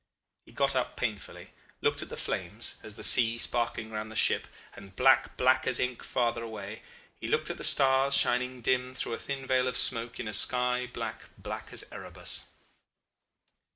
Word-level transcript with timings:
"He 0.47 0.51
got 0.51 0.75
up 0.75 0.97
painfully, 0.97 1.51
looked 1.79 2.01
at 2.01 2.09
the 2.09 2.17
flames, 2.17 2.77
at 2.83 2.95
the 2.95 3.03
sea 3.03 3.37
sparkling 3.37 3.91
round 3.91 4.11
the 4.11 4.15
ship, 4.15 4.47
and 4.75 4.95
black, 4.95 5.37
black 5.37 5.67
as 5.67 5.79
ink 5.79 6.01
farther 6.03 6.41
away; 6.41 6.81
he 7.19 7.27
looked 7.27 7.51
at 7.51 7.59
the 7.59 7.63
stars 7.63 8.17
shining 8.17 8.61
dim 8.63 8.95
through 8.95 9.13
a 9.13 9.19
thin 9.19 9.45
veil 9.45 9.67
of 9.67 9.77
smoke 9.77 10.19
in 10.19 10.27
a 10.27 10.33
sky 10.33 10.89
black, 10.91 11.25
black 11.37 11.67
as 11.71 11.83
Erebus. 11.91 12.47